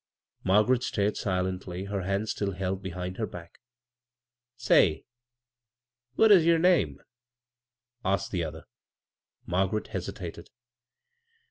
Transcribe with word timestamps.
Margaret 0.43 0.81
stared 0.81 1.13
silendy, 1.13 1.87
her 1.89 2.01
hands 2.01 2.31
still 2.31 2.53
held 2.53 2.81
behind 2.81 3.17
her 3.17 3.27
back. 3.27 3.59
"Say, 4.57 5.05
what 6.15 6.31
is 6.31 6.43
yer 6.43 6.57
name?" 6.57 7.03
asked 8.03 8.31
the 8.31 8.43
other. 8.43 8.63
Margaret 9.45 9.89
hesitated. 9.89 10.49